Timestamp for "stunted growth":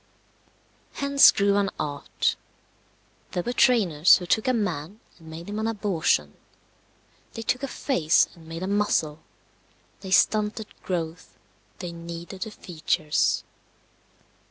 10.09-11.37